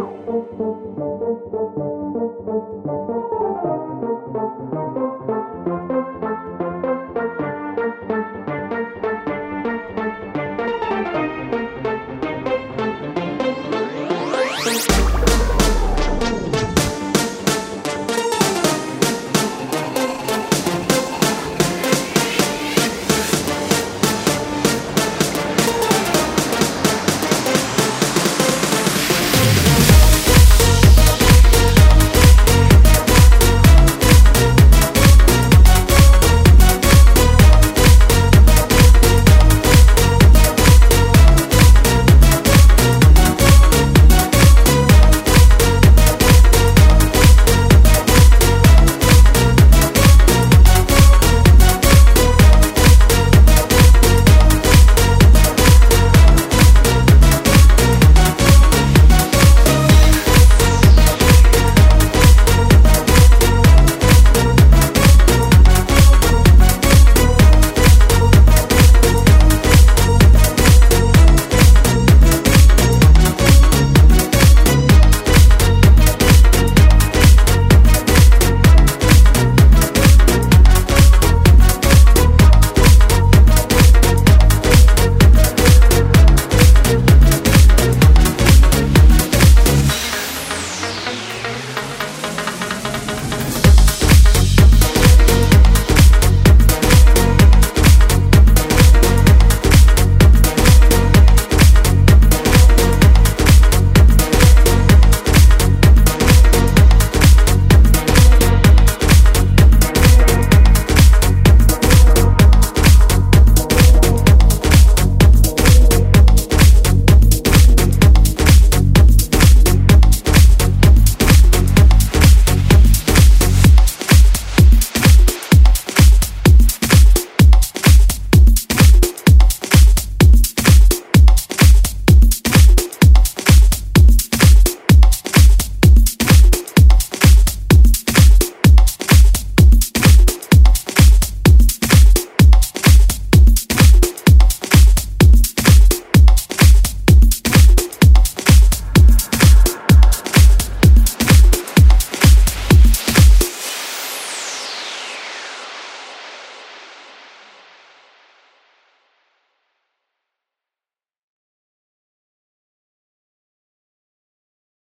[0.00, 1.89] よ。